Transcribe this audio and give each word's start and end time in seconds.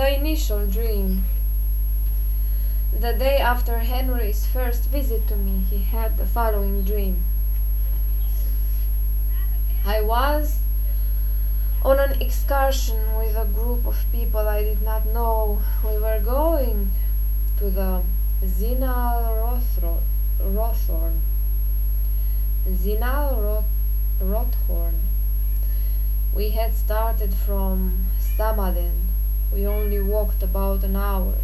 The 0.00 0.16
initial 0.16 0.64
dream. 0.66 1.24
The 2.90 3.12
day 3.12 3.36
after 3.36 3.80
Henry's 3.80 4.46
first 4.46 4.84
visit 4.84 5.28
to 5.28 5.36
me, 5.36 5.60
he 5.68 5.82
had 5.82 6.16
the 6.16 6.24
following 6.24 6.84
dream. 6.84 7.22
I 9.84 10.00
was 10.00 10.60
on 11.82 11.98
an 11.98 12.18
excursion 12.18 13.14
with 13.18 13.36
a 13.36 13.44
group 13.44 13.84
of 13.86 14.06
people 14.10 14.48
I 14.48 14.62
did 14.62 14.80
not 14.80 15.04
know. 15.04 15.60
We 15.84 15.98
were 15.98 16.22
going 16.24 16.92
to 17.58 17.68
the 17.68 18.02
Zinal 18.42 19.60
Rothorn. 20.40 21.20
Zinal 22.66 23.64
Rothorn. 24.18 24.94
We 26.32 26.48
had 26.56 26.72
started 26.72 27.34
from 27.34 28.06
Samaden. 28.18 28.99
We 29.52 29.66
only 29.66 30.00
walked 30.00 30.42
about 30.42 30.84
an 30.84 30.96
hour 30.96 31.34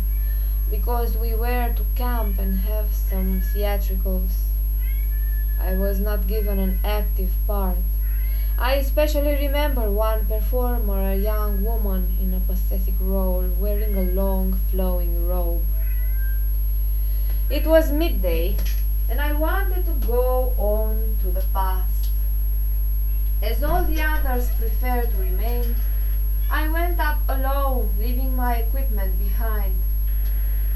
because 0.70 1.16
we 1.16 1.34
were 1.34 1.72
to 1.76 1.84
camp 1.96 2.38
and 2.38 2.58
have 2.60 2.92
some 2.92 3.40
theatricals. 3.52 4.46
I 5.60 5.74
was 5.74 5.98
not 5.98 6.26
given 6.26 6.58
an 6.58 6.78
active 6.84 7.32
part. 7.46 7.78
I 8.58 8.74
especially 8.74 9.34
remember 9.34 9.90
one 9.90 10.26
performer, 10.26 11.12
a 11.12 11.16
young 11.16 11.62
woman 11.62 12.16
in 12.20 12.32
a 12.32 12.40
pathetic 12.40 12.94
role, 13.00 13.44
wearing 13.58 13.96
a 13.96 14.12
long 14.12 14.58
flowing 14.70 15.26
robe. 15.26 15.62
It 17.50 17.66
was 17.66 17.92
midday, 17.92 18.56
and 19.10 19.20
I 19.20 19.32
wanted 19.32 19.84
to 19.86 20.06
go 20.06 20.54
on 20.56 21.16
to 21.22 21.30
the 21.30 21.44
past. 21.52 22.08
As 23.42 23.62
all 23.62 23.84
the 23.84 24.00
others 24.00 24.48
preferred 24.58 25.10
to 25.10 25.16
remain, 25.18 25.76
I 26.50 26.68
went 26.68 27.00
up 27.00 27.18
alone, 27.28 27.94
leaving 27.98 28.36
my 28.36 28.56
equipment 28.56 29.18
behind. 29.18 29.74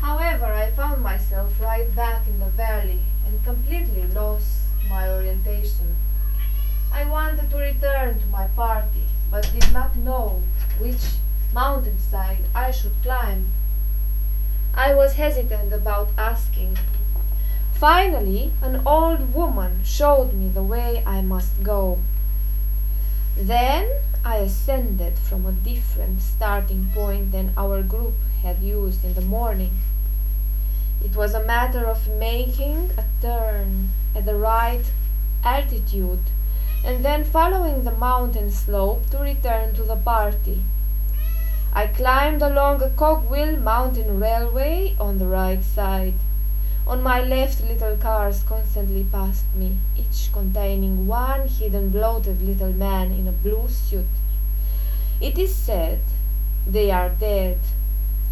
However, 0.00 0.46
I 0.46 0.70
found 0.70 1.02
myself 1.02 1.60
right 1.60 1.94
back 1.94 2.26
in 2.26 2.40
the 2.40 2.50
valley 2.50 3.00
and 3.26 3.44
completely 3.44 4.06
lost 4.08 4.46
my 4.88 5.08
orientation. 5.08 5.96
I 6.92 7.04
wanted 7.04 7.50
to 7.50 7.56
return 7.56 8.18
to 8.18 8.26
my 8.26 8.48
party, 8.48 9.04
but 9.30 9.50
did 9.52 9.72
not 9.72 9.94
know 9.94 10.42
which 10.78 11.20
mountainside 11.52 12.44
I 12.54 12.70
should 12.70 12.94
climb. 13.02 13.50
I 14.74 14.94
was 14.94 15.14
hesitant 15.14 15.72
about 15.72 16.10
asking. 16.16 16.78
Finally, 17.74 18.52
an 18.62 18.82
old 18.84 19.32
woman 19.32 19.82
showed 19.84 20.32
me 20.34 20.48
the 20.48 20.62
way 20.62 21.02
I 21.06 21.22
must 21.22 21.62
go. 21.62 21.98
Then 23.36 23.88
I 24.22 24.36
ascended 24.36 25.18
from 25.18 25.46
a 25.46 25.52
different 25.52 26.20
starting 26.20 26.90
point 26.92 27.32
than 27.32 27.54
our 27.56 27.82
group 27.82 28.14
had 28.42 28.62
used 28.62 29.02
in 29.02 29.14
the 29.14 29.22
morning. 29.22 29.78
It 31.02 31.16
was 31.16 31.32
a 31.32 31.44
matter 31.44 31.86
of 31.86 32.06
making 32.06 32.90
a 32.98 33.04
turn 33.22 33.88
at 34.14 34.26
the 34.26 34.36
right 34.36 34.84
altitude 35.42 36.20
and 36.84 37.02
then 37.02 37.24
following 37.24 37.84
the 37.84 37.92
mountain 37.92 38.50
slope 38.50 39.08
to 39.10 39.18
return 39.18 39.74
to 39.74 39.82
the 39.82 39.96
party. 39.96 40.62
I 41.72 41.86
climbed 41.86 42.42
along 42.42 42.82
a 42.82 42.90
cogwheel 42.90 43.56
mountain 43.58 44.20
railway 44.20 44.96
on 45.00 45.18
the 45.18 45.28
right 45.28 45.64
side. 45.64 46.14
On 46.86 47.02
my 47.02 47.22
left, 47.22 47.60
little 47.62 47.96
cars 47.96 48.42
constantly 48.42 49.04
passed 49.04 49.54
me, 49.54 49.78
each 49.96 50.30
containing 50.32 51.06
one 51.06 51.46
hidden, 51.46 51.90
bloated 51.90 52.42
little 52.42 52.72
man 52.72 53.12
in 53.12 53.28
a 53.28 53.32
blue 53.32 53.68
suit. 53.68 54.06
It 55.20 55.38
is 55.38 55.54
said 55.54 56.00
they 56.66 56.90
are 56.90 57.10
dead. 57.10 57.58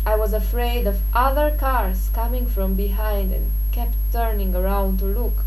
I 0.05 0.17
was 0.17 0.33
afraid 0.33 0.87
of 0.87 1.01
other 1.15 1.57
cars 1.57 2.11
coming 2.13 2.47
from 2.47 2.75
behind 2.75 3.33
and 3.33 3.53
kept 3.73 3.95
turning 4.13 4.55
around 4.55 4.99
to 4.99 5.05
look 5.05 5.45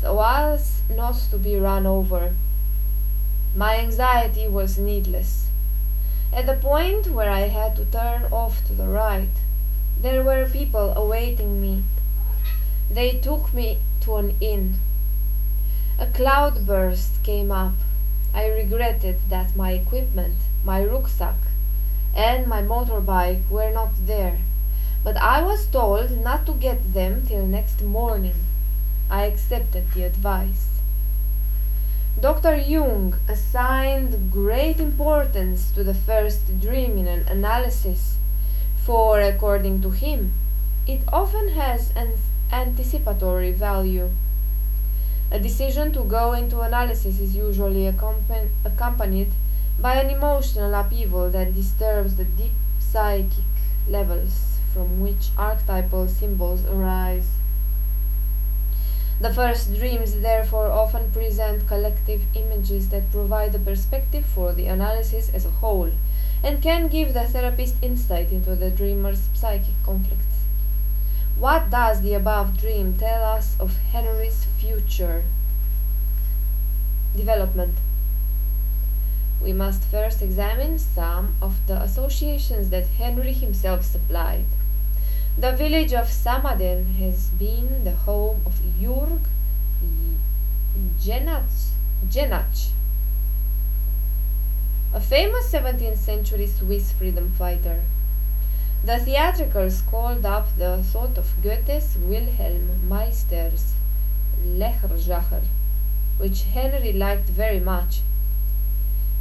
so 0.00 0.22
as 0.22 0.82
not 0.88 1.16
to 1.30 1.38
be 1.38 1.56
run 1.56 1.86
over. 1.86 2.34
My 3.56 3.78
anxiety 3.78 4.46
was 4.46 4.78
needless. 4.78 5.48
At 6.32 6.46
the 6.46 6.54
point 6.54 7.08
where 7.08 7.30
I 7.30 7.48
had 7.48 7.74
to 7.76 7.84
turn 7.84 8.26
off 8.30 8.64
to 8.66 8.74
the 8.74 8.86
right, 8.86 9.34
there 10.00 10.22
were 10.22 10.48
people 10.48 10.92
awaiting 10.96 11.60
me. 11.60 11.82
They 12.90 13.18
took 13.18 13.52
me 13.52 13.78
to 14.00 14.16
an 14.16 14.36
inn. 14.40 14.76
A 15.98 16.06
cloudburst 16.06 17.22
came 17.22 17.52
up. 17.52 17.74
I 18.32 18.46
regretted 18.46 19.18
that 19.28 19.56
my 19.56 19.72
equipment, 19.72 20.36
my 20.64 20.84
rucksack, 20.84 21.36
and 22.14 22.46
my 22.46 22.62
motorbike 22.62 23.48
were 23.50 23.70
not 23.70 23.90
there, 24.06 24.38
but 25.04 25.16
I 25.16 25.42
was 25.42 25.66
told 25.66 26.10
not 26.10 26.46
to 26.46 26.52
get 26.52 26.94
them 26.94 27.26
till 27.26 27.46
next 27.46 27.82
morning. 27.82 28.34
I 29.10 29.24
accepted 29.24 29.92
the 29.92 30.04
advice. 30.04 30.80
Dr. 32.20 32.56
Jung 32.56 33.14
assigned 33.28 34.32
great 34.32 34.80
importance 34.80 35.70
to 35.72 35.84
the 35.84 35.94
first 35.94 36.60
dream 36.60 36.98
in 36.98 37.06
an 37.06 37.28
analysis, 37.28 38.16
for, 38.84 39.20
according 39.20 39.82
to 39.82 39.90
him, 39.90 40.32
it 40.86 41.00
often 41.12 41.50
has 41.50 41.92
an 41.94 42.14
anticipatory 42.52 43.52
value. 43.52 44.10
A 45.30 45.38
decision 45.38 45.92
to 45.92 46.04
go 46.04 46.32
into 46.32 46.60
analysis 46.60 47.20
is 47.20 47.36
usually 47.36 47.86
accompanied 47.86 49.32
by 49.78 49.96
an 49.96 50.10
emotional 50.10 50.74
upheaval 50.74 51.30
that 51.30 51.54
disturbs 51.54 52.16
the 52.16 52.24
deep 52.24 52.52
psychic 52.80 53.44
levels 53.86 54.58
from 54.72 55.00
which 55.00 55.28
archetypal 55.36 56.08
symbols 56.08 56.64
arise. 56.66 57.28
The 59.20 59.34
first 59.34 59.74
dreams 59.74 60.20
therefore 60.20 60.70
often 60.70 61.10
present 61.10 61.66
collective 61.66 62.22
images 62.34 62.88
that 62.90 63.10
provide 63.10 63.54
a 63.54 63.58
perspective 63.58 64.24
for 64.24 64.52
the 64.52 64.66
analysis 64.66 65.28
as 65.34 65.44
a 65.44 65.50
whole 65.50 65.90
and 66.42 66.62
can 66.62 66.86
give 66.88 67.14
the 67.14 67.24
therapist 67.24 67.74
insight 67.82 68.30
into 68.30 68.54
the 68.54 68.70
dreamer's 68.70 69.28
psychic 69.34 69.74
conflicts. 69.84 70.37
What 71.38 71.70
does 71.70 72.00
the 72.00 72.14
above 72.14 72.58
dream 72.58 72.98
tell 72.98 73.22
us 73.22 73.54
of 73.60 73.76
Henry's 73.76 74.44
future 74.58 75.22
development? 77.14 77.76
We 79.40 79.52
must 79.52 79.84
first 79.84 80.20
examine 80.20 80.80
some 80.80 81.36
of 81.40 81.64
the 81.68 81.80
associations 81.80 82.70
that 82.70 82.88
Henry 82.88 83.32
himself 83.32 83.84
supplied. 83.84 84.46
The 85.38 85.52
village 85.52 85.92
of 85.92 86.08
Samaden 86.08 86.96
has 86.96 87.28
been 87.28 87.84
the 87.84 87.94
home 87.94 88.40
of 88.44 88.60
Jurg 88.80 89.20
Jenatsch, 91.00 92.70
a 94.92 95.00
famous 95.00 95.52
17th 95.52 95.98
century 95.98 96.48
Swiss 96.48 96.90
freedom 96.90 97.30
fighter. 97.38 97.84
The 98.84 98.98
theatricals 98.98 99.82
called 99.82 100.24
up 100.24 100.56
the 100.56 100.82
thought 100.84 101.18
of 101.18 101.34
Goethe's 101.42 101.96
Wilhelm 101.96 102.88
Meister's 102.88 103.74
Lehrjahre, 104.46 105.42
which 106.16 106.44
Henry 106.44 106.92
liked 106.92 107.28
very 107.28 107.58
much. 107.58 108.02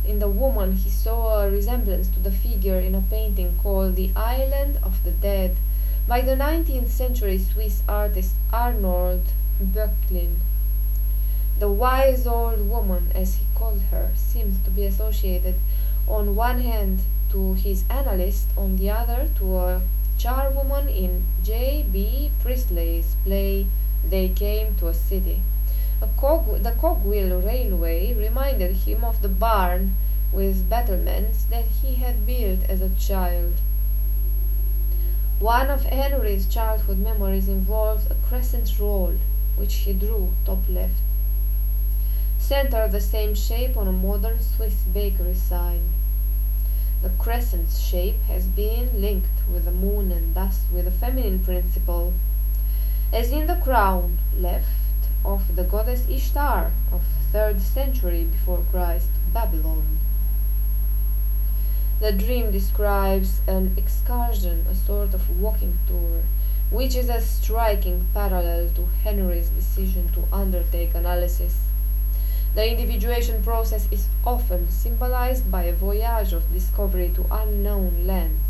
In 0.05 0.19
the 0.19 0.29
woman 0.29 0.73
he 0.73 0.91
saw 0.91 1.41
a 1.41 1.49
resemblance 1.49 2.07
to 2.09 2.19
the 2.19 2.31
figure 2.31 2.79
in 2.79 2.93
a 2.93 3.01
painting 3.01 3.57
called 3.61 3.95
The 3.95 4.11
Island 4.15 4.77
of 4.83 5.03
the 5.03 5.11
Dead 5.11 5.57
by 6.07 6.21
the 6.21 6.35
19th 6.35 6.89
century 6.89 7.39
Swiss 7.39 7.81
artist 7.89 8.35
Arnold 8.53 9.23
Böcklin. 9.61 10.35
The 11.57 11.71
wise 11.71 12.27
old 12.27 12.69
woman, 12.69 13.11
as 13.15 13.37
he 13.37 13.45
called 13.55 13.81
her, 13.89 14.11
seems 14.15 14.63
to 14.63 14.69
be 14.69 14.85
associated 14.85 15.55
on 16.07 16.35
one 16.35 16.61
hand 16.61 17.01
to 17.37 17.53
his 17.53 17.83
analyst, 17.87 18.47
on 18.57 18.77
the 18.77 18.89
other 18.89 19.29
to 19.37 19.57
a 19.59 19.81
charwoman 20.17 20.87
in 20.89 21.23
J. 21.43 21.85
B. 21.93 22.31
Priestley's 22.41 23.15
play 23.23 23.67
They 24.03 24.29
Came 24.29 24.73
to 24.77 24.87
a 24.87 24.93
City. 24.95 25.41
A 26.01 26.07
cog 26.17 26.63
the 26.63 26.71
cogwheel 26.71 27.39
railway 27.39 28.15
reminded 28.15 28.77
him 28.87 29.03
of 29.03 29.21
the 29.21 29.29
barn 29.29 29.93
with 30.31 30.67
battlements 30.67 31.43
that 31.51 31.65
he 31.65 31.93
had 31.93 32.25
built 32.25 32.63
as 32.67 32.81
a 32.81 32.95
child. 33.07 33.53
One 35.39 35.69
of 35.69 35.83
Henry's 35.83 36.47
childhood 36.47 36.97
memories 36.97 37.47
involves 37.47 38.07
a 38.07 38.15
crescent 38.27 38.79
roll, 38.79 39.13
which 39.55 39.75
he 39.85 39.93
drew 39.93 40.33
top 40.43 40.63
left. 40.67 41.01
Center 42.39 42.87
the 42.87 42.99
same 42.99 43.35
shape 43.35 43.77
on 43.77 43.87
a 43.87 43.91
modern 43.91 44.41
Swiss 44.41 44.81
bakery 44.91 45.35
sign. 45.35 45.96
The 47.03 47.09
crescent 47.09 47.69
shape 47.71 48.21
has 48.23 48.47
been 48.47 49.01
linked 49.01 49.47
with 49.51 49.65
the 49.65 49.71
moon 49.71 50.11
and 50.11 50.33
thus 50.33 50.61
with 50.73 50.85
the 50.85 50.91
feminine 50.91 51.39
principle, 51.39 52.13
as 53.13 53.31
in 53.31 53.45
the 53.45 53.55
crown 53.63 54.17
left 54.35 54.67
of 55.23 55.55
the 55.55 55.63
goddess 55.63 56.09
Ishtar 56.09 56.71
of 56.91 57.03
3rd 57.31 57.59
century 57.59 58.23
before 58.23 58.65
Christ, 58.71 59.09
Babylon. 59.31 59.99
The 61.99 62.11
dream 62.11 62.51
describes 62.51 63.41
an 63.47 63.75
excursion, 63.77 64.65
a 64.69 64.75
sort 64.75 65.13
of 65.13 65.39
walking 65.39 65.77
tour, 65.87 66.23
which 66.71 66.95
is 66.95 67.09
a 67.09 67.21
striking 67.21 68.07
parallel 68.13 68.69
to 68.75 68.87
Henry's 69.03 69.49
decision 69.49 70.11
to 70.13 70.27
undertake 70.31 70.95
analysis. 70.95 71.66
The 72.57 72.71
individuation 72.71 73.43
process 73.43 73.87
is 73.91 74.07
often 74.25 74.71
symbolized 74.71 75.51
by 75.51 75.65
a 75.65 75.73
voyage 75.73 76.33
of 76.33 76.51
discovery 76.51 77.11
to 77.13 77.27
unknown 77.29 78.07
lands. 78.07 78.41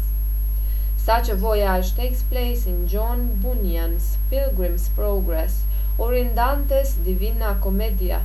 Such 0.95 1.27
a 1.27 1.35
voyage 1.35 1.93
takes 1.93 2.23
place 2.23 2.65
in 2.65 2.87
John 2.87 3.35
Bunyan's 3.43 4.17
Pilgrim's 4.29 4.87
Progress 4.87 5.65
or 5.97 6.13
in 6.13 6.35
Dante's 6.35 6.93
Divina 6.93 7.59
Commedia. 7.61 8.21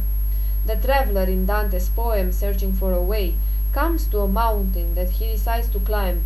The 0.66 0.76
traveler 0.76 1.24
in 1.24 1.46
Dante's 1.46 1.88
poem 1.88 2.30
searching 2.30 2.74
for 2.74 2.92
a 2.92 3.02
way 3.02 3.34
comes 3.72 4.06
to 4.10 4.20
a 4.20 4.28
mountain 4.28 4.94
that 4.94 5.10
he 5.10 5.32
decides 5.32 5.68
to 5.70 5.80
climb, 5.80 6.24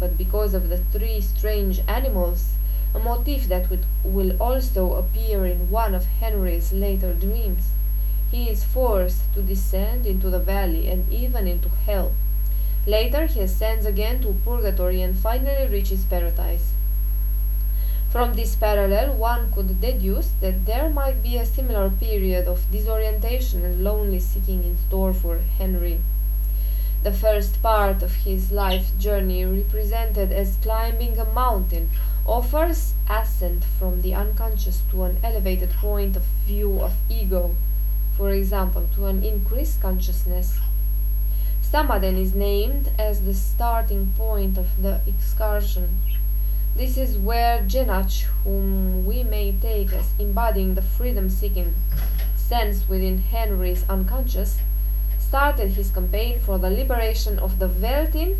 but 0.00 0.18
because 0.18 0.54
of 0.54 0.70
the 0.70 0.78
three 0.78 1.20
strange 1.20 1.78
animals, 1.86 2.54
a 2.96 2.98
motif 2.98 3.46
that 3.46 3.70
would, 3.70 3.86
will 4.02 4.36
also 4.42 4.94
appear 4.94 5.46
in 5.46 5.70
one 5.70 5.94
of 5.94 6.06
Henry's 6.18 6.72
later 6.72 7.14
dreams, 7.14 7.68
he 8.32 8.48
is 8.48 8.64
forced 8.64 9.32
to 9.34 9.42
descend 9.42 10.06
into 10.06 10.30
the 10.30 10.38
valley 10.38 10.88
and 10.88 11.12
even 11.12 11.46
into 11.46 11.68
hell. 11.68 12.12
Later 12.86 13.26
he 13.26 13.40
ascends 13.40 13.84
again 13.84 14.22
to 14.22 14.34
purgatory 14.42 15.02
and 15.02 15.18
finally 15.18 15.68
reaches 15.68 16.06
paradise. 16.06 16.72
From 18.08 18.32
this 18.32 18.56
parallel, 18.56 19.14
one 19.16 19.52
could 19.52 19.82
deduce 19.82 20.30
that 20.40 20.64
there 20.64 20.88
might 20.88 21.22
be 21.22 21.36
a 21.36 21.44
similar 21.44 21.90
period 21.90 22.48
of 22.48 22.70
disorientation 22.72 23.66
and 23.66 23.84
lonely 23.84 24.18
seeking 24.18 24.64
in 24.64 24.78
store 24.78 25.12
for 25.12 25.38
Henry. 25.58 26.00
The 27.02 27.12
first 27.12 27.62
part 27.62 28.02
of 28.02 28.14
his 28.24 28.50
life 28.50 28.98
journey, 28.98 29.44
represented 29.44 30.32
as 30.32 30.56
climbing 30.62 31.18
a 31.18 31.26
mountain, 31.26 31.90
offers 32.26 32.94
ascent 33.10 33.64
from 33.78 34.00
the 34.00 34.14
unconscious 34.14 34.80
to 34.90 35.02
an 35.02 35.18
elevated 35.22 35.70
point 35.72 36.16
of 36.16 36.24
view 36.46 36.80
of 36.80 36.94
ego 37.10 37.54
for 38.16 38.30
example, 38.30 38.88
to 38.94 39.06
an 39.06 39.22
increased 39.22 39.80
consciousness. 39.80 40.58
Samaden 41.62 42.18
is 42.18 42.34
named 42.34 42.90
as 42.98 43.22
the 43.22 43.34
starting 43.34 44.12
point 44.16 44.58
of 44.58 44.82
the 44.82 45.00
excursion. 45.06 45.98
This 46.76 46.96
is 46.96 47.18
where 47.18 47.60
Jenatsch, 47.62 48.22
whom 48.44 49.04
we 49.04 49.22
may 49.22 49.52
take 49.52 49.92
as 49.92 50.12
embodying 50.18 50.74
the 50.74 50.82
freedom-seeking 50.82 51.74
sense 52.36 52.88
within 52.88 53.18
Henry's 53.18 53.84
unconscious, 53.88 54.58
started 55.18 55.70
his 55.70 55.90
campaign 55.90 56.40
for 56.40 56.58
the 56.58 56.70
liberation 56.70 57.38
of 57.38 57.58
the 57.58 57.68
Veltlin 57.68 58.36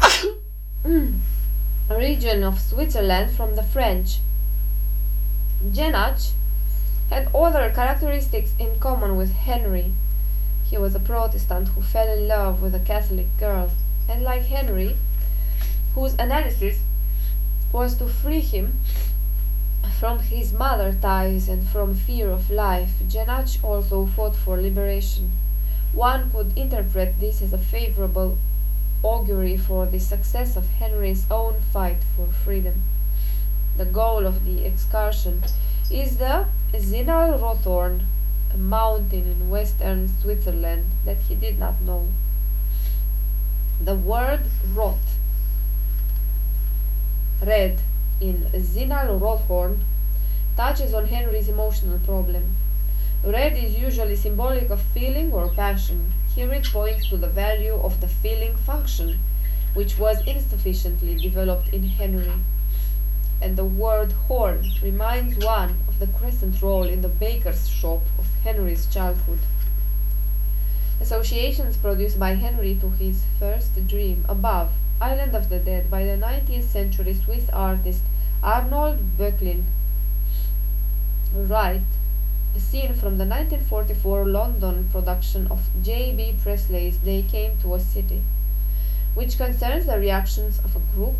region 1.90 2.42
of 2.42 2.60
Switzerland 2.60 3.36
from 3.36 3.54
the 3.54 3.62
French. 3.62 4.18
Jenatsch 5.70 6.32
had 7.10 7.28
other 7.34 7.70
characteristics 7.70 8.52
in 8.58 8.78
common 8.80 9.16
with 9.16 9.32
Henry. 9.32 9.92
He 10.64 10.78
was 10.78 10.94
a 10.94 11.00
Protestant 11.00 11.68
who 11.68 11.82
fell 11.82 12.08
in 12.08 12.26
love 12.28 12.62
with 12.62 12.74
a 12.74 12.80
Catholic 12.80 13.26
girl, 13.38 13.70
and 14.08 14.22
like 14.22 14.42
Henry, 14.42 14.96
whose 15.94 16.14
analysis 16.14 16.80
was 17.72 17.96
to 17.96 18.06
free 18.06 18.40
him 18.40 18.80
from 19.98 20.18
his 20.18 20.52
mother 20.52 20.92
ties 21.00 21.48
and 21.48 21.68
from 21.68 21.94
fear 21.94 22.30
of 22.30 22.50
life, 22.50 22.92
Jenatsch 23.08 23.62
also 23.62 24.06
fought 24.06 24.34
for 24.34 24.60
liberation. 24.60 25.30
One 25.92 26.30
could 26.30 26.56
interpret 26.58 27.20
this 27.20 27.40
as 27.40 27.52
a 27.52 27.58
favorable 27.58 28.38
augury 29.02 29.56
for 29.56 29.86
the 29.86 30.00
success 30.00 30.56
of 30.56 30.68
Henry's 30.68 31.26
own 31.30 31.60
fight 31.72 31.98
for 32.16 32.26
freedom. 32.26 32.82
The 33.76 33.84
goal 33.84 34.26
of 34.26 34.44
the 34.44 34.64
excursion 34.64 35.44
is 35.90 36.16
the 36.16 36.46
Zinal 36.80 37.38
Rothorn, 37.40 38.04
a 38.52 38.56
mountain 38.56 39.30
in 39.30 39.48
western 39.48 40.08
Switzerland 40.20 40.84
that 41.04 41.18
he 41.18 41.36
did 41.36 41.56
not 41.56 41.80
know. 41.80 42.08
The 43.80 43.94
word 43.94 44.40
Roth, 44.74 45.18
red 47.40 47.78
in 48.20 48.46
Zinal 48.54 49.20
Rothorn, 49.20 49.84
touches 50.56 50.92
on 50.92 51.06
Henry's 51.06 51.48
emotional 51.48 52.00
problem. 52.00 52.56
Red 53.24 53.56
is 53.56 53.78
usually 53.78 54.16
symbolic 54.16 54.68
of 54.70 54.82
feeling 54.82 55.32
or 55.32 55.50
passion. 55.50 56.12
Here 56.34 56.52
it 56.52 56.64
points 56.64 57.08
to 57.10 57.16
the 57.16 57.28
value 57.28 57.74
of 57.74 58.00
the 58.00 58.08
feeling 58.08 58.56
function, 58.56 59.20
which 59.74 59.96
was 59.96 60.26
insufficiently 60.26 61.14
developed 61.14 61.68
in 61.68 61.84
Henry 61.84 62.32
and 63.44 63.58
the 63.58 63.64
word 63.64 64.12
horn 64.26 64.64
reminds 64.82 65.36
one 65.44 65.76
of 65.94 66.00
the 66.00 66.18
crescent 66.18 66.60
roll 66.60 66.84
in 66.84 67.02
the 67.02 67.08
baker's 67.08 67.68
shop 67.68 68.02
of 68.18 68.26
Henry's 68.42 68.86
childhood. 68.86 69.38
Associations 71.00 71.76
produced 71.76 72.18
by 72.18 72.34
Henry 72.34 72.74
to 72.76 72.90
his 72.90 73.22
first 73.38 73.86
dream 73.86 74.24
above, 74.28 74.72
Island 75.00 75.34
of 75.34 75.48
the 75.48 75.58
Dead, 75.58 75.90
by 75.90 76.04
the 76.04 76.16
19th 76.16 76.64
century 76.64 77.14
Swiss 77.14 77.48
artist 77.50 78.02
Arnold 78.42 79.16
Böcklin. 79.18 79.64
Right, 81.34 81.82
a 82.56 82.60
scene 82.60 82.94
from 82.94 83.18
the 83.18 83.26
1944 83.26 84.26
London 84.26 84.88
production 84.90 85.46
of 85.48 85.68
J.B. 85.82 86.36
Priestley's 86.42 86.98
They 86.98 87.22
Came 87.22 87.58
to 87.58 87.74
a 87.74 87.80
City, 87.80 88.22
which 89.14 89.36
concerns 89.36 89.86
the 89.86 89.98
reactions 89.98 90.58
of 90.58 90.76
a 90.76 90.80
group 90.94 91.16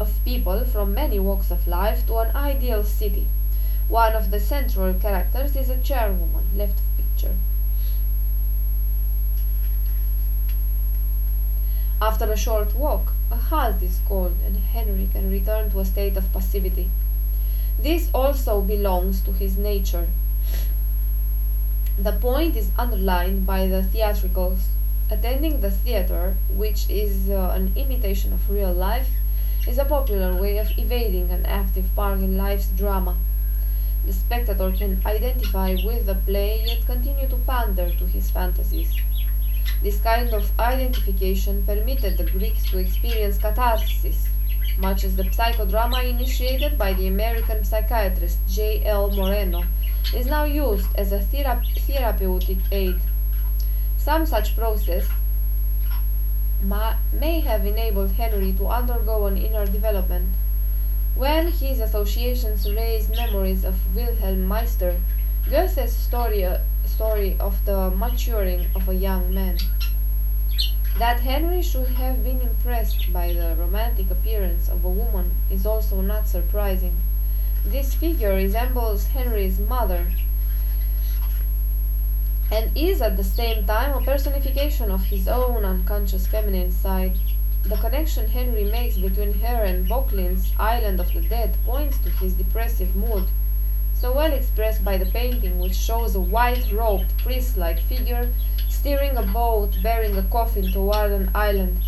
of 0.00 0.24
people 0.24 0.64
from 0.64 0.94
many 0.94 1.18
walks 1.18 1.50
of 1.50 1.66
life 1.66 2.06
to 2.06 2.18
an 2.18 2.34
ideal 2.34 2.82
city. 2.84 3.26
One 3.88 4.14
of 4.14 4.30
the 4.30 4.40
central 4.40 4.94
characters 4.94 5.56
is 5.56 5.70
a 5.70 5.76
chairwoman, 5.76 6.46
left 6.56 6.78
of 6.78 6.96
picture. 6.96 7.34
After 12.00 12.30
a 12.30 12.36
short 12.36 12.74
walk, 12.74 13.12
a 13.30 13.36
halt 13.36 13.82
is 13.82 14.00
called 14.08 14.36
and 14.44 14.56
Henry 14.56 15.08
can 15.12 15.30
return 15.30 15.70
to 15.70 15.80
a 15.80 15.84
state 15.84 16.16
of 16.16 16.32
passivity. 16.32 16.90
This 17.78 18.10
also 18.12 18.60
belongs 18.60 19.20
to 19.22 19.32
his 19.32 19.56
nature. 19.56 20.08
The 21.98 22.12
point 22.12 22.56
is 22.56 22.70
underlined 22.78 23.46
by 23.46 23.66
the 23.68 23.82
theatricals. 23.82 24.68
Attending 25.10 25.60
the 25.60 25.70
theater, 25.70 26.36
which 26.50 26.88
is 26.90 27.30
uh, 27.30 27.52
an 27.54 27.72
imitation 27.76 28.32
of 28.32 28.50
real 28.50 28.72
life, 28.72 29.08
is 29.66 29.78
a 29.78 29.84
popular 29.84 30.36
way 30.36 30.58
of 30.58 30.70
evading 30.78 31.30
an 31.30 31.46
active 31.46 31.86
part 31.96 32.18
in 32.18 32.36
life's 32.36 32.68
drama. 32.68 33.16
The 34.06 34.12
spectator 34.12 34.70
can 34.72 35.00
identify 35.06 35.76
with 35.82 36.04
the 36.04 36.14
play 36.14 36.62
yet 36.66 36.84
continue 36.84 37.26
to 37.28 37.36
pander 37.46 37.90
to 37.90 38.06
his 38.06 38.30
fantasies. 38.30 38.94
This 39.82 40.00
kind 40.00 40.34
of 40.34 40.50
identification 40.58 41.64
permitted 41.64 42.18
the 42.18 42.24
Greeks 42.24 42.70
to 42.70 42.78
experience 42.78 43.38
catharsis, 43.38 44.28
much 44.78 45.04
as 45.04 45.16
the 45.16 45.24
psychodrama 45.24 46.04
initiated 46.04 46.76
by 46.76 46.92
the 46.92 47.06
American 47.06 47.64
psychiatrist 47.64 48.38
J. 48.46 48.84
L. 48.84 49.10
Moreno 49.10 49.64
is 50.14 50.26
now 50.26 50.44
used 50.44 50.88
as 50.96 51.12
a 51.12 51.20
thera 51.20 51.62
therapeutic 51.86 52.58
aid. 52.70 53.00
Some 53.96 54.26
such 54.26 54.54
process 54.54 55.06
may 56.64 57.40
have 57.40 57.66
enabled 57.66 58.12
Henry 58.12 58.52
to 58.54 58.66
undergo 58.66 59.26
an 59.26 59.36
inner 59.36 59.66
development. 59.66 60.28
When 61.14 61.52
his 61.52 61.78
associations 61.80 62.68
raised 62.68 63.10
memories 63.10 63.64
of 63.64 63.94
Wilhelm 63.94 64.44
Meister, 64.44 65.00
Goethe's 65.48 65.94
story, 65.94 66.44
uh, 66.44 66.58
story 66.86 67.36
of 67.38 67.64
the 67.66 67.90
maturing 67.90 68.66
of 68.74 68.88
a 68.88 68.94
young 68.94 69.34
man. 69.34 69.58
That 70.98 71.20
Henry 71.20 71.60
should 71.60 71.88
have 71.88 72.24
been 72.24 72.40
impressed 72.40 73.12
by 73.12 73.32
the 73.32 73.54
romantic 73.58 74.10
appearance 74.10 74.68
of 74.68 74.84
a 74.84 74.88
woman 74.88 75.32
is 75.50 75.66
also 75.66 76.00
not 76.00 76.28
surprising. 76.28 76.96
This 77.64 77.94
figure 77.94 78.34
resembles 78.34 79.08
Henry's 79.08 79.58
mother, 79.58 80.06
and 82.54 82.70
is 82.76 83.02
at 83.02 83.16
the 83.16 83.24
same 83.24 83.66
time 83.66 83.92
a 83.92 84.04
personification 84.04 84.88
of 84.88 85.02
his 85.02 85.26
own 85.26 85.64
unconscious 85.64 86.28
feminine 86.28 86.70
side. 86.70 87.18
The 87.64 87.76
connection 87.78 88.28
Henry 88.28 88.62
makes 88.62 88.96
between 88.96 89.32
her 89.40 89.64
and 89.64 89.88
Böcklin's 89.88 90.52
Island 90.56 91.00
of 91.00 91.12
the 91.12 91.22
Dead 91.22 91.56
points 91.66 91.98
to 91.98 92.10
his 92.10 92.34
depressive 92.34 92.94
mood, 92.94 93.24
so 93.92 94.14
well 94.14 94.32
expressed 94.32 94.84
by 94.84 94.96
the 94.96 95.06
painting 95.06 95.58
which 95.58 95.74
shows 95.74 96.14
a 96.14 96.20
white-robed 96.20 97.18
priest-like 97.18 97.80
figure 97.80 98.32
steering 98.68 99.16
a 99.16 99.22
boat 99.22 99.76
bearing 99.82 100.16
a 100.16 100.22
coffin 100.22 100.70
toward 100.70 101.10
an 101.10 101.32
island. 101.34 101.82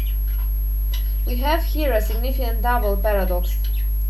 We 1.28 1.36
have 1.36 1.62
here 1.62 1.92
a 1.92 2.02
significant 2.02 2.62
double 2.62 2.96
paradox. 2.96 3.56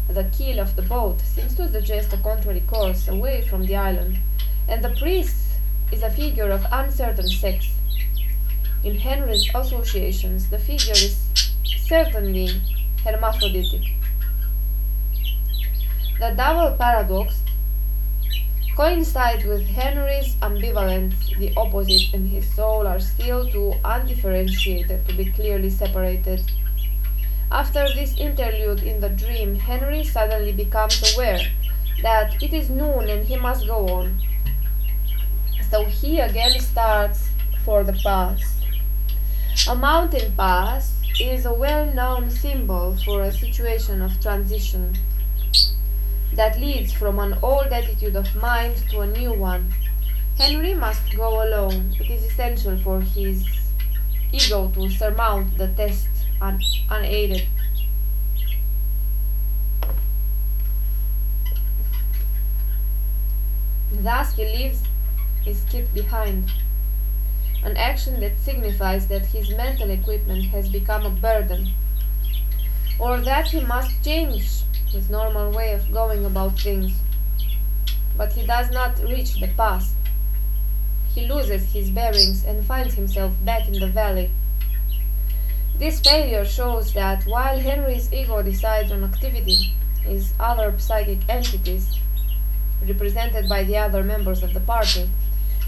The 0.08 0.25
keel 0.25 0.60
of 0.60 0.75
the 0.75 0.82
boat 0.82 1.20
seems 1.20 1.54
to 1.56 1.68
suggest 1.68 2.14
a 2.14 2.16
contrary 2.16 2.60
course 2.60 3.08
away 3.08 3.42
from 3.42 3.66
the 3.66 3.76
island, 3.76 4.20
and 4.68 4.82
the 4.82 4.96
priest 4.98 5.45
is 5.92 6.02
a 6.02 6.10
figure 6.10 6.50
of 6.50 6.66
uncertain 6.72 7.28
sex. 7.28 7.68
in 8.84 8.98
Henry's 8.98 9.48
associations, 9.54 10.48
the 10.48 10.58
figure 10.58 10.92
is 10.92 11.16
certainly 11.88 12.60
hermaphroditic. 13.02 13.82
The 16.20 16.30
double 16.36 16.76
paradox 16.76 17.40
coincides 18.76 19.44
with 19.44 19.66
Henry's 19.66 20.36
ambivalence. 20.36 21.36
The 21.38 21.52
opposites 21.56 22.14
in 22.14 22.28
his 22.28 22.48
soul 22.54 22.86
are 22.86 23.00
still 23.00 23.50
too 23.50 23.74
undifferentiated 23.84 25.08
to 25.08 25.14
be 25.14 25.26
clearly 25.32 25.70
separated. 25.70 26.42
After 27.50 27.88
this 27.94 28.16
interlude 28.16 28.82
in 28.82 29.00
the 29.00 29.08
dream, 29.08 29.56
Henry 29.56 30.04
suddenly 30.04 30.52
becomes 30.52 31.02
aware 31.14 31.40
that 32.02 32.42
it 32.42 32.52
is 32.52 32.68
noon 32.70 33.08
and 33.08 33.26
he 33.26 33.36
must 33.36 33.66
go 33.66 33.88
on. 33.88 34.20
So 35.70 35.85
he 35.85 36.20
again 36.20 36.58
starts 36.61 37.28
for 37.64 37.85
the 37.85 37.92
pass. 37.92 38.40
A 39.68 39.75
mountain 39.75 40.32
pass 40.37 40.94
is 41.20 41.44
a 41.44 41.52
well 41.52 41.87
known 41.92 42.30
symbol 42.30 42.96
for 43.04 43.23
a 43.23 43.32
situation 43.32 44.00
of 44.02 44.20
transition 44.20 44.96
that 46.35 46.58
leads 46.61 46.92
from 46.92 47.18
an 47.18 47.37
old 47.42 47.66
attitude 47.68 48.14
of 48.16 48.35
mind 48.37 48.76
to 48.90 49.00
a 49.00 49.06
new 49.06 49.32
one. 49.32 49.73
Henry 50.38 50.75
must 50.75 51.16
go 51.16 51.42
alone. 51.42 51.94
It 51.99 52.11
is 52.11 52.25
essential 52.25 52.78
for 52.78 53.00
his 53.00 53.44
ego 54.32 54.70
to 54.75 54.88
surmount 54.90 55.58
the 55.58 55.68
test 55.68 56.08
un- 56.40 56.61
unaided. 56.90 57.49
Thus 63.90 64.35
he 64.35 64.44
leaves 64.44 64.82
his 65.46 65.64
kept 65.70 65.94
behind, 65.94 66.50
an 67.64 67.76
action 67.76 68.20
that 68.20 68.38
signifies 68.40 69.06
that 69.06 69.26
his 69.26 69.48
mental 69.56 69.90
equipment 69.90 70.46
has 70.46 70.68
become 70.68 71.06
a 71.06 71.10
burden, 71.10 71.70
or 72.98 73.20
that 73.20 73.46
he 73.46 73.60
must 73.60 74.02
change 74.04 74.64
his 74.88 75.08
normal 75.08 75.52
way 75.52 75.72
of 75.72 75.92
going 75.92 76.24
about 76.24 76.58
things. 76.58 76.92
But 78.16 78.32
he 78.32 78.44
does 78.44 78.70
not 78.72 78.98
reach 78.98 79.38
the 79.38 79.48
pass. 79.56 79.94
He 81.14 81.28
loses 81.28 81.72
his 81.72 81.90
bearings 81.90 82.44
and 82.44 82.66
finds 82.66 82.94
himself 82.94 83.32
back 83.44 83.68
in 83.68 83.78
the 83.78 83.86
valley. 83.88 84.30
This 85.78 86.00
failure 86.00 86.44
shows 86.44 86.92
that 86.94 87.24
while 87.24 87.58
Henry's 87.60 88.12
ego 88.12 88.42
decides 88.42 88.90
on 88.90 89.04
activity, 89.04 89.74
his 90.00 90.32
other 90.40 90.74
psychic 90.78 91.20
entities 91.28 91.98
represented 92.86 93.48
by 93.48 93.62
the 93.64 93.76
other 93.76 94.02
members 94.02 94.42
of 94.42 94.54
the 94.54 94.60
party, 94.60 95.08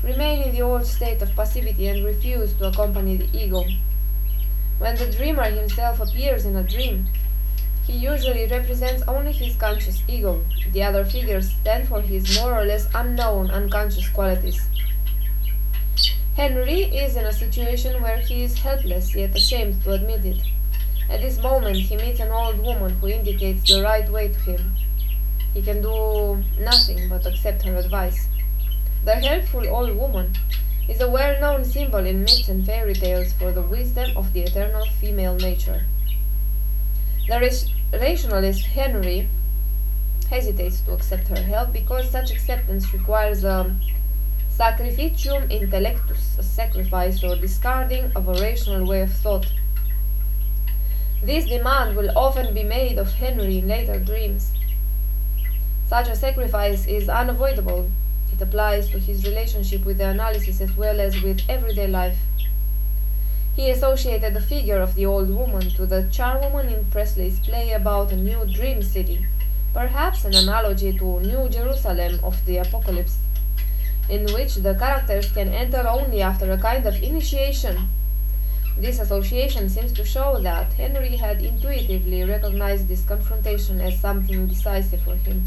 remain 0.02 0.42
in 0.42 0.52
the 0.52 0.62
old 0.62 0.86
state 0.86 1.22
of 1.22 1.34
passivity 1.34 1.88
and 1.88 2.04
refuse 2.04 2.54
to 2.54 2.68
accompany 2.68 3.16
the 3.16 3.28
ego. 3.36 3.64
When 4.78 4.96
the 4.96 5.10
dreamer 5.10 5.44
himself 5.44 6.00
appears 6.00 6.44
in 6.44 6.56
a 6.56 6.62
dream, 6.62 7.06
he 7.84 7.94
usually 7.94 8.46
represents 8.46 9.02
only 9.08 9.32
his 9.32 9.56
conscious 9.56 10.02
ego. 10.06 10.44
The 10.72 10.82
other 10.82 11.04
figures 11.04 11.50
stand 11.50 11.88
for 11.88 12.00
his 12.00 12.38
more 12.38 12.54
or 12.54 12.64
less 12.64 12.86
unknown 12.94 13.50
unconscious 13.50 14.08
qualities. 14.10 14.60
Henry 16.36 16.82
is 16.82 17.16
in 17.16 17.24
a 17.24 17.32
situation 17.32 18.00
where 18.00 18.18
he 18.18 18.44
is 18.44 18.58
helpless 18.58 19.14
yet 19.14 19.34
ashamed 19.34 19.82
to 19.82 19.92
admit 19.92 20.24
it. 20.24 20.40
At 21.10 21.22
this 21.22 21.42
moment, 21.42 21.76
he 21.76 21.96
meets 21.96 22.20
an 22.20 22.30
old 22.30 22.58
woman 22.60 22.92
who 23.00 23.08
indicates 23.08 23.68
the 23.68 23.82
right 23.82 24.08
way 24.08 24.28
to 24.28 24.38
him. 24.40 24.76
He 25.54 25.62
can 25.62 25.82
do 25.82 26.44
nothing 26.60 27.08
but 27.08 27.26
accept 27.26 27.62
her 27.62 27.76
advice. 27.76 28.27
The 29.04 29.14
helpful 29.14 29.68
old 29.68 29.96
woman 29.96 30.34
is 30.88 31.00
a 31.00 31.08
well 31.08 31.40
known 31.40 31.64
symbol 31.64 32.04
in 32.04 32.20
myths 32.20 32.48
and 32.48 32.64
fairy 32.64 32.94
tales 32.94 33.32
for 33.32 33.52
the 33.52 33.62
wisdom 33.62 34.16
of 34.16 34.32
the 34.32 34.42
eternal 34.42 34.86
female 35.00 35.34
nature. 35.36 35.86
The 37.28 37.70
rationalist 37.92 38.64
Henry 38.66 39.28
hesitates 40.28 40.80
to 40.82 40.92
accept 40.92 41.28
her 41.28 41.42
help 41.42 41.72
because 41.72 42.10
such 42.10 42.30
acceptance 42.30 42.92
requires 42.92 43.44
a 43.44 43.74
sacrificium 44.50 45.48
intellectus, 45.50 46.38
a 46.38 46.42
sacrifice 46.42 47.22
or 47.22 47.36
discarding 47.36 48.10
of 48.16 48.28
a 48.28 48.40
rational 48.40 48.86
way 48.86 49.02
of 49.02 49.12
thought. 49.12 49.46
This 51.22 51.46
demand 51.46 51.96
will 51.96 52.16
often 52.16 52.54
be 52.54 52.64
made 52.64 52.98
of 52.98 53.12
Henry 53.12 53.58
in 53.58 53.68
later 53.68 53.98
dreams. 53.98 54.52
Such 55.88 56.08
a 56.08 56.16
sacrifice 56.16 56.86
is 56.86 57.08
unavoidable. 57.08 57.90
It 58.38 58.42
applies 58.42 58.88
to 58.90 59.00
his 59.00 59.24
relationship 59.24 59.84
with 59.84 59.98
the 59.98 60.10
analysis 60.10 60.60
as 60.60 60.70
well 60.76 61.00
as 61.00 61.20
with 61.22 61.40
everyday 61.48 61.88
life. 61.88 62.18
He 63.56 63.68
associated 63.68 64.32
the 64.32 64.40
figure 64.40 64.80
of 64.80 64.94
the 64.94 65.06
old 65.06 65.28
woman 65.28 65.70
to 65.70 65.86
the 65.86 66.02
charwoman 66.12 66.72
in 66.72 66.84
Priestley's 66.84 67.40
play 67.40 67.72
about 67.72 68.12
a 68.12 68.16
new 68.16 68.46
dream 68.46 68.80
city, 68.80 69.26
perhaps 69.74 70.24
an 70.24 70.36
analogy 70.36 70.96
to 70.98 71.18
New 71.18 71.48
Jerusalem 71.48 72.20
of 72.22 72.46
the 72.46 72.58
Apocalypse, 72.58 73.18
in 74.08 74.32
which 74.32 74.54
the 74.54 74.76
characters 74.76 75.32
can 75.32 75.48
enter 75.48 75.84
only 75.88 76.22
after 76.22 76.52
a 76.52 76.58
kind 76.58 76.86
of 76.86 77.02
initiation. 77.02 77.88
This 78.78 79.00
association 79.00 79.68
seems 79.68 79.90
to 79.94 80.04
show 80.04 80.38
that 80.42 80.74
Henry 80.74 81.16
had 81.16 81.42
intuitively 81.42 82.22
recognized 82.22 82.86
this 82.86 83.04
confrontation 83.04 83.80
as 83.80 83.98
something 83.98 84.46
decisive 84.46 85.02
for 85.02 85.16
him. 85.16 85.44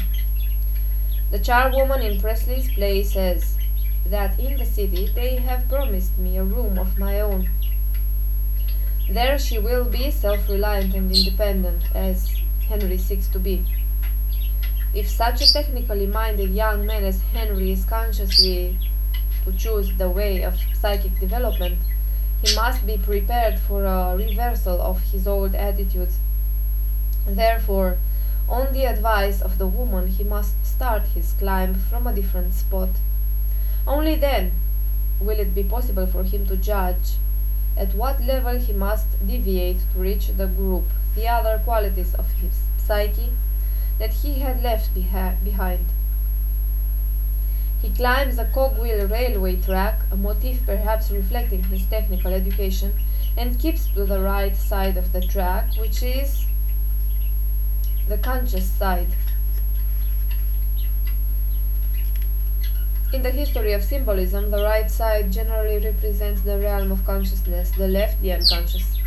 The 1.32 1.38
charwoman 1.38 2.04
in 2.04 2.20
Priestley's 2.20 2.70
play 2.74 3.02
says 3.02 3.56
that 4.04 4.38
in 4.38 4.58
the 4.58 4.66
city 4.66 5.10
they 5.14 5.36
have 5.36 5.66
promised 5.66 6.18
me 6.18 6.36
a 6.36 6.44
room 6.44 6.78
of 6.78 6.98
my 6.98 7.22
own. 7.22 7.48
There 9.08 9.38
she 9.38 9.58
will 9.58 9.86
be 9.86 10.10
self 10.10 10.46
reliant 10.46 10.94
and 10.94 11.10
independent, 11.10 11.84
as 11.94 12.36
Henry 12.68 12.98
seeks 12.98 13.28
to 13.28 13.38
be. 13.38 13.64
If 14.92 15.08
such 15.08 15.40
a 15.40 15.50
technically 15.50 16.06
minded 16.06 16.50
young 16.50 16.84
man 16.84 17.02
as 17.02 17.22
Henry 17.32 17.72
is 17.72 17.86
consciously 17.86 18.76
to 19.46 19.52
choose 19.52 19.90
the 19.96 20.10
way 20.10 20.42
of 20.42 20.60
psychic 20.78 21.18
development, 21.18 21.78
he 22.42 22.54
must 22.54 22.84
be 22.84 22.98
prepared 22.98 23.58
for 23.58 23.86
a 23.86 24.14
reversal 24.18 24.82
of 24.82 25.00
his 25.00 25.26
old 25.26 25.54
attitudes. 25.54 26.18
Therefore, 27.26 27.96
on 28.48 28.72
the 28.72 28.84
advice 28.84 29.40
of 29.40 29.58
the 29.58 29.66
woman, 29.66 30.08
he 30.08 30.24
must 30.24 30.64
start 30.64 31.02
his 31.14 31.32
climb 31.32 31.74
from 31.74 32.06
a 32.06 32.14
different 32.14 32.54
spot. 32.54 32.90
Only 33.86 34.16
then 34.16 34.52
will 35.20 35.38
it 35.38 35.54
be 35.54 35.64
possible 35.64 36.06
for 36.06 36.24
him 36.24 36.46
to 36.46 36.56
judge 36.56 37.16
at 37.76 37.94
what 37.94 38.22
level 38.22 38.58
he 38.58 38.72
must 38.72 39.06
deviate 39.26 39.78
to 39.92 39.98
reach 39.98 40.28
the 40.36 40.46
group, 40.46 40.84
the 41.14 41.28
other 41.28 41.60
qualities 41.64 42.14
of 42.14 42.30
his 42.32 42.52
psyche 42.76 43.30
that 43.98 44.12
he 44.12 44.40
had 44.40 44.62
left 44.62 44.94
beha 44.94 45.36
behind. 45.42 45.86
He 47.80 47.90
climbs 47.90 48.38
a 48.38 48.44
cogwheel 48.44 49.08
railway 49.08 49.56
track, 49.56 50.02
a 50.10 50.16
motif 50.16 50.64
perhaps 50.64 51.10
reflecting 51.10 51.64
his 51.64 51.84
technical 51.86 52.32
education, 52.32 52.94
and 53.36 53.58
keeps 53.58 53.88
to 53.88 54.04
the 54.04 54.20
right 54.20 54.56
side 54.56 54.96
of 54.96 55.12
the 55.12 55.20
track, 55.20 55.74
which 55.78 56.02
is 56.02 56.46
the 58.08 58.18
conscious 58.18 58.70
side. 58.70 59.08
In 63.12 63.22
the 63.22 63.30
history 63.30 63.72
of 63.72 63.84
symbolism, 63.84 64.50
the 64.50 64.62
right 64.62 64.90
side 64.90 65.30
generally 65.30 65.78
represents 65.84 66.40
the 66.40 66.58
realm 66.58 66.90
of 66.90 67.04
consciousness, 67.04 67.70
the 67.72 67.86
left 67.86 68.22
the 68.22 68.32
unconscious. 68.32 68.98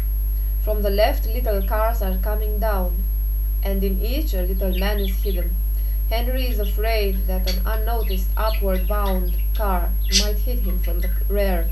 From 0.63 0.81
the 0.81 0.89
left, 0.89 1.25
little 1.25 1.61
cars 1.67 2.01
are 2.01 2.17
coming 2.17 2.59
down, 2.59 3.03
and 3.63 3.83
in 3.83 3.99
each 4.03 4.33
a 4.33 4.43
little 4.43 4.77
man 4.77 4.99
is 4.99 5.15
hidden. 5.23 5.55
Henry 6.09 6.47
is 6.47 6.59
afraid 6.59 7.25
that 7.25 7.51
an 7.51 7.65
unnoticed 7.65 8.29
upward 8.37 8.87
bound 8.87 9.35
car 9.55 9.89
might 10.21 10.37
hit 10.37 10.59
him 10.59 10.77
from 10.77 10.99
the 10.99 11.09
rear. 11.27 11.71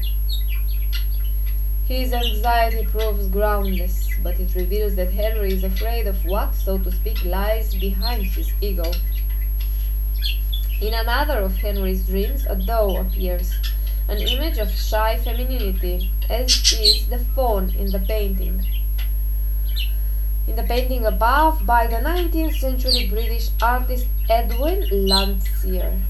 His 1.94 2.12
anxiety 2.12 2.88
proves 2.88 3.28
groundless, 3.28 4.10
but 4.24 4.40
it 4.40 4.56
reveals 4.56 4.96
that 4.96 5.14
Henry 5.14 5.54
is 5.54 5.64
afraid 5.64 6.08
of 6.08 6.26
what, 6.26 6.56
so 6.56 6.80
to 6.80 6.92
speak, 6.92 7.24
lies 7.24 7.76
behind 7.76 8.26
his 8.26 8.52
ego. 8.62 8.92
In 10.82 10.96
another 10.96 11.38
of 11.38 11.56
Henry's 11.58 12.08
dreams, 12.08 12.48
a 12.50 12.56
doe 12.56 12.98
appears, 12.98 13.54
an 14.08 14.18
image 14.18 14.58
of 14.58 14.72
shy 14.72 15.18
femininity, 15.18 16.10
as 16.32 16.50
is 16.74 17.10
the 17.10 17.20
fawn 17.36 17.70
in 17.78 17.92
the 17.92 18.00
painting. 18.00 18.66
In 20.48 20.56
the 20.56 20.64
painting 20.64 21.06
above 21.06 21.64
by 21.64 21.86
the 21.86 21.98
19th 21.98 22.56
century 22.56 23.08
British 23.08 23.52
artist 23.62 24.08
Edwin 24.32 24.90
Landseer. 24.90 26.02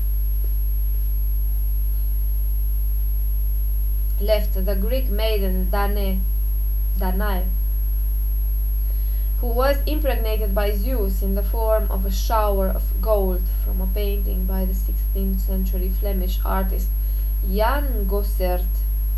Left 4.24 4.54
the 4.54 4.76
Greek 4.76 5.10
maiden 5.10 5.70
Danae, 5.70 6.20
Danae, 6.98 7.44
who 9.42 9.48
was 9.48 9.84
impregnated 9.86 10.56
by 10.56 10.72
Zeus 10.72 11.22
in 11.22 11.36
the 11.36 11.44
form 11.44 11.92
of 11.92 12.06
a 12.06 12.12
shower 12.12 12.70
of 12.70 13.02
gold 13.02 13.42
from 13.66 13.82
a 13.82 13.88
painting 13.88 14.46
by 14.46 14.64
the 14.64 14.72
16th 14.72 15.42
century 15.42 15.90
Flemish 15.90 16.40
artist 16.46 16.88
Jan 17.46 18.06
Gossaert. 18.06 18.74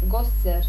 Gossaert. 0.08 0.66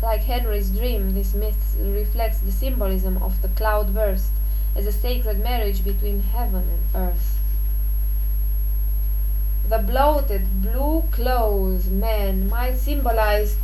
Like 0.00 0.22
Henry's 0.22 0.70
dream, 0.70 1.14
this 1.14 1.34
myth 1.34 1.76
reflects 1.80 2.38
the 2.38 2.52
symbolism 2.52 3.20
of 3.20 3.42
the 3.42 3.48
cloudburst 3.48 4.30
as 4.76 4.86
a 4.86 4.92
sacred 4.92 5.42
marriage 5.42 5.82
between 5.82 6.20
heaven 6.20 6.68
and 6.70 7.08
earth. 7.08 7.33
The 9.74 9.82
bloated, 9.82 10.62
blue-clothed 10.62 11.90
man 11.90 12.48
might 12.48 12.76
symbolize 12.76 13.56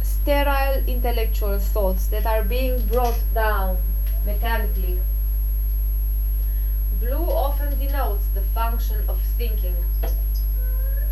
sterile 0.00 0.84
intellectual 0.86 1.58
thoughts 1.58 2.06
that 2.06 2.24
are 2.24 2.44
being 2.44 2.86
brought 2.86 3.18
down 3.34 3.78
mechanically. 4.24 5.00
Blue 7.00 7.28
often 7.28 7.76
denotes 7.80 8.26
the 8.32 8.42
function 8.54 8.98
of 9.08 9.20
thinking. 9.36 9.74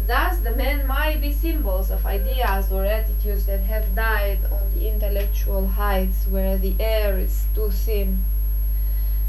Thus, 0.06 0.38
the 0.38 0.52
men 0.52 0.86
might 0.86 1.20
be 1.20 1.32
symbols 1.32 1.90
of 1.90 2.06
ideas 2.06 2.70
or 2.70 2.84
attitudes 2.84 3.46
that 3.46 3.62
have 3.62 3.96
died 3.96 4.38
on 4.52 4.72
the 4.72 4.86
intellectual 4.88 5.66
heights 5.66 6.28
where 6.28 6.56
the 6.56 6.76
air 6.78 7.18
is 7.18 7.46
too 7.56 7.72
thin. 7.72 8.22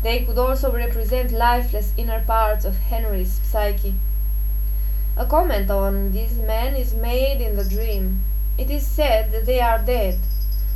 They 0.04 0.24
could 0.24 0.38
also 0.38 0.72
represent 0.72 1.32
lifeless 1.32 1.94
inner 1.98 2.24
parts 2.28 2.64
of 2.64 2.78
Henry's 2.78 3.42
psyche. 3.42 3.96
A 5.18 5.26
comment 5.26 5.70
on 5.70 6.12
these 6.12 6.38
men 6.38 6.76
is 6.76 6.94
made 6.94 7.42
in 7.42 7.56
the 7.56 7.64
dream. 7.64 8.24
It 8.58 8.70
is 8.70 8.86
said 8.86 9.32
that 9.32 9.46
they 9.46 9.60
are 9.60 9.80
dead, 9.80 10.20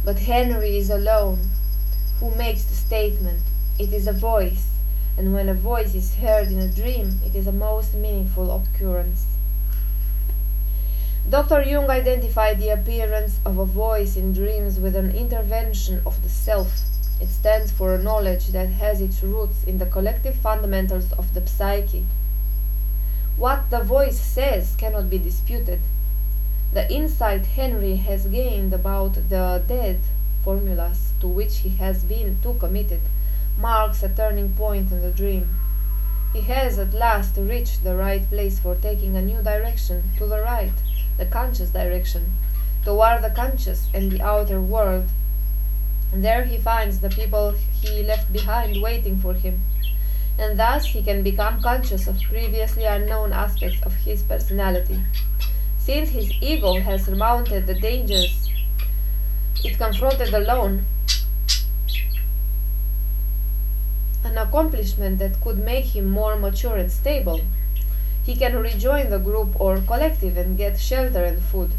but 0.04 0.20
Henry 0.20 0.78
is 0.78 0.90
alone. 0.90 1.50
Who 2.20 2.34
makes 2.36 2.64
the 2.64 2.76
statement? 2.76 3.42
It 3.80 3.92
is 3.92 4.08
a 4.08 4.14
voice, 4.14 4.68
and 5.18 5.34
when 5.34 5.50
a 5.50 5.54
voice 5.54 5.96
is 5.96 6.16
heard 6.16 6.48
in 6.50 6.60
a 6.60 6.68
dream, 6.68 7.20
it 7.26 7.36
is 7.36 7.48
a 7.48 7.52
most 7.52 7.94
meaningful 7.94 8.52
occurrence. 8.52 9.26
Dr. 11.30 11.62
Jung 11.62 11.90
identified 11.90 12.60
the 12.60 12.70
appearance 12.70 13.40
of 13.46 13.58
a 13.58 13.66
voice 13.66 14.18
in 14.18 14.34
dreams 14.34 14.78
with 14.80 14.96
an 14.96 15.12
intervention 15.16 16.02
of 16.06 16.22
the 16.22 16.30
self. 16.30 16.84
It 17.22 17.30
stands 17.30 17.72
for 17.72 17.96
a 17.96 18.04
knowledge 18.04 18.48
that 18.48 18.68
has 18.68 19.00
its 19.00 19.24
roots 19.24 19.64
in 19.64 19.78
the 19.78 19.86
collective 19.86 20.36
fundamentals 20.36 21.14
of 21.14 21.34
the 21.34 21.48
psyche. 21.48 22.06
What 23.38 23.70
the 23.70 23.82
voice 23.82 24.20
says 24.20 24.76
cannot 24.78 25.10
be 25.10 25.18
disputed. 25.18 25.82
The 26.72 26.92
insight 26.92 27.46
Henry 27.46 27.96
has 27.98 28.28
gained 28.28 28.74
about 28.74 29.16
the 29.30 29.64
dead 29.68 30.00
formulas 30.44 31.14
to 31.20 31.28
which 31.28 31.58
he 31.60 31.70
has 31.78 32.04
been 32.04 32.40
too 32.44 32.56
committed 32.56 33.02
marks 33.58 34.04
a 34.04 34.10
turning 34.10 34.54
point 34.54 34.92
in 34.92 35.02
the 35.02 35.12
dream. 35.12 35.50
He 36.34 36.42
has 36.42 36.80
at 36.80 36.94
last 36.94 37.38
reached 37.38 37.84
the 37.84 37.96
right 37.96 38.28
place 38.30 38.60
for 38.60 38.76
taking 38.76 39.16
a 39.16 39.22
new 39.22 39.42
direction 39.42 40.04
to 40.18 40.26
the 40.26 40.42
right 40.42 40.74
the 41.18 41.26
conscious 41.26 41.70
direction, 41.70 42.34
toward 42.84 43.22
the 43.22 43.30
conscious 43.30 43.88
and 43.94 44.12
the 44.12 44.22
outer 44.22 44.60
world. 44.60 45.06
There 46.12 46.44
he 46.44 46.58
finds 46.58 47.00
the 47.00 47.10
people 47.10 47.52
he 47.52 48.04
left 48.04 48.34
behind 48.34 48.82
waiting 48.82 49.18
for 49.18 49.34
him, 49.34 49.62
and 50.38 50.60
thus 50.60 50.86
he 50.86 51.04
can 51.04 51.24
become 51.24 51.62
conscious 51.62 52.08
of 52.08 52.22
previously 52.22 52.86
unknown 52.86 53.34
aspects 53.34 53.82
of 53.84 53.94
his 53.96 54.24
personality. 54.24 55.00
Since 55.80 56.10
his 56.10 56.32
ego 56.42 56.80
has 56.80 57.06
surmounted 57.06 57.68
the 57.68 57.76
dangers 57.76 58.50
it 59.64 59.78
confronted 59.78 60.34
alone, 60.34 60.86
an 64.26 64.38
accomplishment 64.38 65.20
that 65.20 65.40
could 65.42 65.58
make 65.58 65.86
him 65.86 66.10
more 66.10 66.36
mature 66.36 66.76
and 66.76 66.92
stable, 66.92 67.40
he 68.24 68.36
can 68.36 68.58
rejoin 68.58 69.10
the 69.10 69.20
group 69.20 69.60
or 69.60 69.80
collective 69.80 70.36
and 70.38 70.58
get 70.58 70.80
shelter 70.80 71.24
and 71.24 71.42
food. 71.42 71.72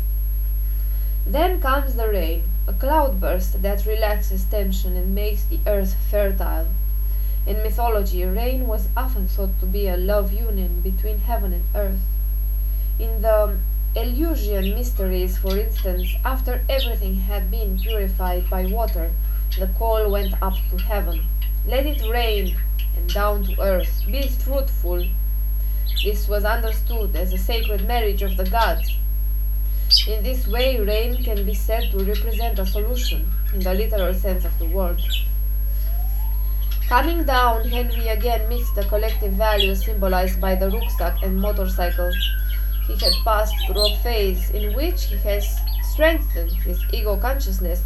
Then 1.27 1.61
comes 1.61 1.95
the 1.95 2.09
rain, 2.09 2.45
a 2.67 2.73
cloudburst 2.73 3.61
that 3.61 3.85
relaxes 3.87 4.45
tension 4.45 4.97
and 4.97 5.15
makes 5.15 5.45
the 5.45 5.61
earth 5.67 5.95
fertile. 6.11 6.69
In 7.47 7.63
mythology, 7.63 8.25
rain 8.25 8.67
was 8.67 8.89
often 8.97 9.29
thought 9.29 9.61
to 9.61 9.67
be 9.67 9.87
a 9.87 9.99
love 9.99 10.33
union 10.33 10.81
between 10.81 11.19
heaven 11.19 11.53
and 11.53 11.65
earth. 11.75 12.01
In 12.99 13.21
the 13.21 13.59
Eleusinian 13.95 14.75
mysteries, 14.75 15.37
for 15.37 15.59
instance, 15.59 16.09
after 16.25 16.65
everything 16.71 17.17
had 17.17 17.51
been 17.51 17.79
purified 17.79 18.49
by 18.49 18.65
water, 18.65 19.11
the 19.59 19.67
call 19.79 20.11
went 20.11 20.35
up 20.43 20.55
to 20.71 20.79
heaven. 20.79 21.21
Let 21.67 21.85
it 21.85 22.09
rain, 22.09 22.57
and 22.97 23.13
down 23.13 23.45
to 23.45 23.61
earth. 23.61 24.03
Be 24.07 24.27
fruitful, 24.27 25.07
this 26.03 26.27
was 26.29 26.45
understood 26.45 27.15
as 27.15 27.33
a 27.33 27.39
sacred 27.39 27.87
marriage 27.87 28.23
of 28.23 28.37
the 28.37 28.45
gods. 28.45 28.97
In 30.09 30.23
this 30.23 30.47
way, 30.47 30.81
rain 30.81 31.23
can 31.23 31.45
be 31.45 31.55
said 31.55 31.91
to 31.91 32.05
represent 32.05 32.59
a 32.59 32.67
solution, 32.67 33.31
in 33.53 33.61
the 33.61 33.75
literal 33.75 34.15
sense 34.15 34.45
of 34.45 34.59
the 34.59 34.67
word. 34.67 35.01
Coming 36.95 37.25
down, 37.25 37.65
Henry 37.65 38.07
again 38.07 38.49
meets 38.49 38.71
the 38.71 38.85
collective 38.85 39.33
values 39.33 39.85
symbolized 39.85 40.41
by 40.41 40.55
the 40.55 40.71
rucksack 40.71 41.25
and 41.25 41.37
motorcycle. 41.37 42.13
He 42.87 42.95
had 43.05 43.15
passed 43.25 43.57
through 43.67 43.85
a 43.85 43.97
phase 43.97 44.51
in 44.51 44.75
which 44.75 45.07
he 45.07 45.17
has 45.17 45.59
strengthened 45.83 46.53
his 46.53 46.79
ego 46.93 47.17
consciousness 47.17 47.83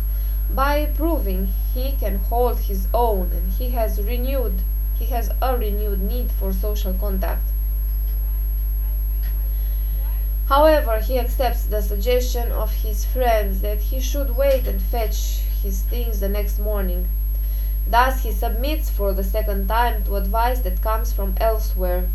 by 0.51 0.93
proving 0.95 1.47
he 1.73 1.93
can 1.93 2.19
hold 2.19 2.59
his 2.59 2.87
own 2.93 3.31
and 3.33 3.51
he 3.53 3.71
has 3.71 3.99
renewed 4.03 4.61
he 4.99 5.07
has 5.07 5.31
a 5.41 5.57
renewed 5.57 6.03
need 6.03 6.31
for 6.31 6.53
social 6.53 6.93
contact. 6.93 7.49
However, 10.51 11.01
he 11.01 11.19
accepts 11.19 11.65
the 11.65 11.81
suggestion 11.81 12.53
of 12.53 12.71
his 12.75 13.07
friends 13.07 13.63
that 13.63 13.79
he 13.79 14.03
should 14.03 14.37
wait 14.37 14.67
and 14.67 14.83
fetch 14.83 15.39
his 15.63 15.81
things 15.81 16.21
the 16.21 16.29
next 16.29 16.59
morning. 16.59 17.09
Thus 17.91 18.23
he 18.23 18.33
submits 18.33 18.91
for 18.91 19.15
the 19.15 19.25
second 19.25 19.67
time 19.67 20.05
to 20.05 20.17
advice 20.17 20.61
that 20.61 20.83
comes 20.83 21.11
from 21.11 21.35
elsewhere. 21.39 22.07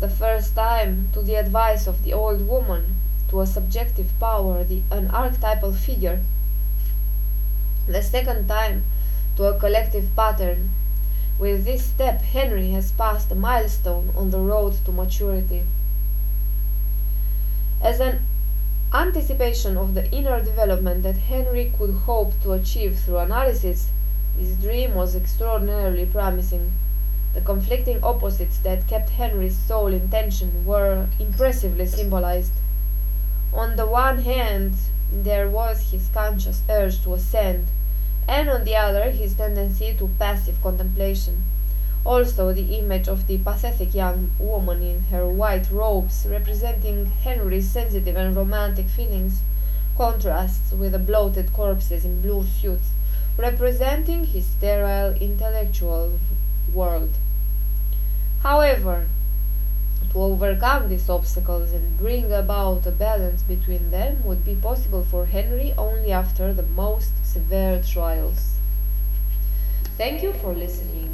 The 0.00 0.08
first 0.08 0.54
time 0.54 1.10
to 1.12 1.20
the 1.20 1.34
advice 1.34 1.86
of 1.86 2.02
the 2.02 2.14
old 2.14 2.48
woman, 2.48 2.96
to 3.28 3.42
a 3.42 3.46
subjective 3.46 4.18
power, 4.18 4.64
the, 4.64 4.82
an 4.90 5.10
archetypal 5.10 5.74
figure. 5.74 6.22
The 7.86 8.02
second 8.02 8.48
time 8.48 8.84
to 9.36 9.44
a 9.44 9.58
collective 9.58 10.08
pattern. 10.16 10.70
With 11.38 11.66
this 11.66 11.84
step, 11.84 12.22
Henry 12.22 12.70
has 12.70 12.92
passed 12.92 13.30
a 13.30 13.34
milestone 13.34 14.10
on 14.16 14.30
the 14.30 14.38
road 14.38 14.74
to 14.86 14.92
maturity. 14.92 15.64
As 17.82 18.00
an 18.00 18.24
anticipation 18.94 19.76
of 19.76 19.92
the 19.92 20.10
inner 20.10 20.40
development 20.40 21.02
that 21.02 21.16
Henry 21.16 21.72
could 21.76 21.92
hope 22.06 22.40
to 22.42 22.52
achieve 22.52 23.00
through 23.00 23.18
analysis, 23.18 23.90
this 24.38 24.56
dream 24.56 24.94
was 24.94 25.14
extraordinarily 25.14 26.06
promising. 26.06 26.72
The 27.34 27.40
conflicting 27.40 28.02
opposites 28.02 28.58
that 28.58 28.88
kept 28.88 29.10
Henry's 29.10 29.56
soul 29.56 29.88
in 29.88 30.08
tension 30.08 30.64
were 30.64 31.08
impressively 31.18 31.86
symbolized. 31.86 32.52
On 33.52 33.76
the 33.76 33.86
one 33.86 34.22
hand, 34.22 34.74
there 35.12 35.48
was 35.48 35.90
his 35.90 36.08
conscious 36.12 36.62
urge 36.68 37.02
to 37.02 37.14
ascend, 37.14 37.68
and 38.26 38.48
on 38.48 38.64
the 38.64 38.74
other, 38.74 39.10
his 39.10 39.34
tendency 39.34 39.94
to 39.94 40.10
passive 40.18 40.60
contemplation. 40.62 41.44
Also, 42.04 42.52
the 42.52 42.76
image 42.76 43.08
of 43.08 43.26
the 43.26 43.38
pathetic 43.38 43.94
young 43.94 44.30
woman 44.38 44.82
in 44.82 45.00
her 45.04 45.26
white 45.26 45.70
robes, 45.70 46.26
representing 46.28 47.06
Henry's 47.06 47.70
sensitive 47.70 48.16
and 48.16 48.34
romantic 48.36 48.88
feelings, 48.88 49.40
contrasts 49.96 50.72
with 50.72 50.92
the 50.92 50.98
bloated 50.98 51.52
corpses 51.52 52.04
in 52.04 52.20
blue 52.20 52.44
suits, 52.44 52.88
representing 53.36 54.24
his 54.26 54.46
sterile 54.46 55.14
intellectual 55.14 56.18
world. 56.72 57.10
However, 58.42 59.06
to 60.12 60.22
overcome 60.22 60.88
these 60.88 61.10
obstacles 61.10 61.72
and 61.72 61.98
bring 61.98 62.32
about 62.32 62.86
a 62.86 62.92
balance 62.92 63.42
between 63.42 63.90
them 63.90 64.22
would 64.24 64.44
be 64.44 64.54
possible 64.54 65.04
for 65.04 65.26
Henry 65.26 65.74
only 65.76 66.12
after 66.12 66.52
the 66.52 66.62
most 66.62 67.12
severe 67.24 67.82
trials. 67.82 68.54
Thank 69.96 70.22
you 70.22 70.32
for 70.34 70.52
listening. 70.52 71.13